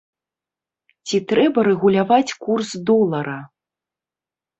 Ці 1.09 1.17
трэба 1.31 1.59
рэгуляваць 1.67 2.35
курс 2.47 2.69
долара? 2.91 3.37